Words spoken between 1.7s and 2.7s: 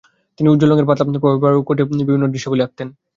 স্থানীয় বিভিন্ন দৃশ্যাবলি